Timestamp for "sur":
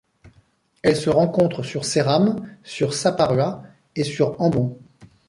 1.61-1.85, 2.63-2.95, 4.03-4.41